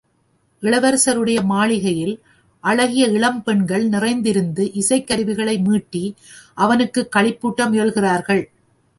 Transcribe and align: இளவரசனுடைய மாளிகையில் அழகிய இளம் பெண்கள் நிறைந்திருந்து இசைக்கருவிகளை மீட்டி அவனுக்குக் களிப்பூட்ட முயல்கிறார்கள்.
இளவரசனுடைய 0.61 1.43
மாளிகையில் 1.43 2.13
அழகிய 2.63 3.07
இளம் 3.07 3.43
பெண்கள் 3.43 3.89
நிறைந்திருந்து 3.89 4.63
இசைக்கருவிகளை 4.81 5.55
மீட்டி 5.59 6.03
அவனுக்குக் 6.53 7.15
களிப்பூட்ட 7.15 7.67
முயல்கிறார்கள். 7.67 8.43